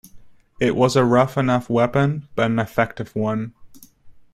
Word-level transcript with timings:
It 0.59 0.75
was 0.75 0.95
a 0.95 1.05
rough 1.05 1.37
enough 1.37 1.69
weapon, 1.69 2.27
but 2.35 2.47
an 2.47 2.57
effective 2.57 3.15
one. 3.15 3.53